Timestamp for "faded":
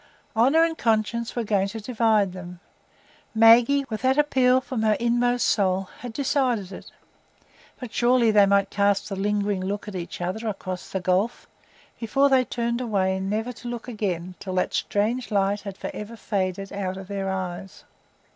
16.15-16.73